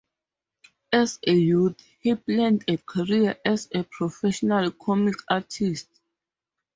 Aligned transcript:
As 0.91 1.19
a 1.27 1.31
youth, 1.31 1.77
he 1.99 2.15
planned 2.15 2.63
a 2.67 2.77
career 2.77 3.37
as 3.45 3.67
a 3.71 3.83
professional 3.83 4.71
comics 4.71 5.23
artist. 5.29 5.87